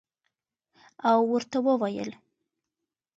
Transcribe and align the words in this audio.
او 1.09 1.19
ورته 1.31 1.57
ووېل 1.65 2.11